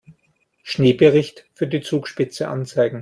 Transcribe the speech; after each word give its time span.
Schneebericht 0.63 1.45
für 1.53 1.67
die 1.67 1.81
Zugspitze 1.81 2.47
anzeigen. 2.47 2.99